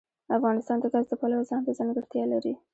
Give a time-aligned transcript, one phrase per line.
[0.37, 2.53] افغانستان د ګاز د پلوه ځانته ځانګړتیا لري.